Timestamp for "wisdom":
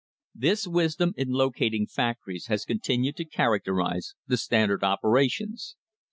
0.65-1.13